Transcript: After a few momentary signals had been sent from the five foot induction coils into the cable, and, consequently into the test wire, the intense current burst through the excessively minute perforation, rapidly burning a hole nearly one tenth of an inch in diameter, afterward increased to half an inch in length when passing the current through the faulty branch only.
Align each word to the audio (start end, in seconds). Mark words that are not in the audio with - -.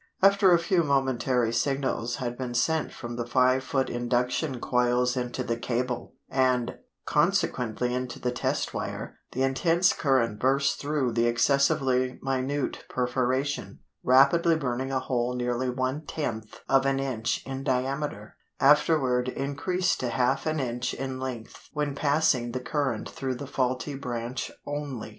After 0.23 0.51
a 0.51 0.57
few 0.57 0.81
momentary 0.81 1.53
signals 1.53 2.15
had 2.15 2.35
been 2.35 2.55
sent 2.55 2.91
from 2.91 3.17
the 3.17 3.27
five 3.27 3.63
foot 3.63 3.87
induction 3.87 4.59
coils 4.59 5.15
into 5.15 5.43
the 5.43 5.57
cable, 5.57 6.15
and, 6.27 6.79
consequently 7.05 7.93
into 7.93 8.17
the 8.17 8.31
test 8.31 8.73
wire, 8.73 9.19
the 9.33 9.43
intense 9.43 9.93
current 9.93 10.39
burst 10.39 10.79
through 10.79 11.11
the 11.11 11.27
excessively 11.27 12.17
minute 12.23 12.83
perforation, 12.89 13.81
rapidly 14.01 14.55
burning 14.55 14.91
a 14.91 15.01
hole 15.01 15.35
nearly 15.35 15.69
one 15.69 16.03
tenth 16.07 16.61
of 16.67 16.87
an 16.87 16.99
inch 16.99 17.45
in 17.45 17.63
diameter, 17.63 18.37
afterward 18.59 19.29
increased 19.29 19.99
to 19.99 20.09
half 20.09 20.47
an 20.47 20.59
inch 20.59 20.95
in 20.95 21.19
length 21.19 21.69
when 21.73 21.93
passing 21.93 22.53
the 22.53 22.59
current 22.59 23.07
through 23.07 23.35
the 23.35 23.45
faulty 23.45 23.93
branch 23.93 24.49
only. 24.65 25.09